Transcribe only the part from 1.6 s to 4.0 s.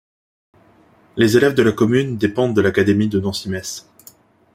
la commune dépendent de l'académie de Nancy-Metz.